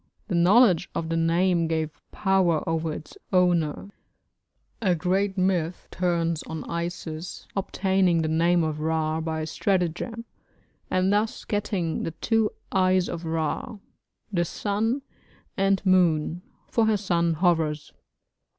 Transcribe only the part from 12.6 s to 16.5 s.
eyes of Ra the sun and moon